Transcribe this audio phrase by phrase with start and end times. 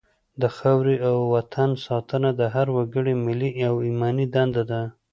[0.41, 4.81] د خاورې او وطن ساتنه د هر وګړي ملي او ایماني دنده ده.